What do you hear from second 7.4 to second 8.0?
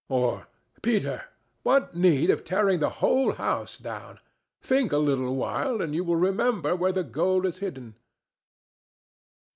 is hidden."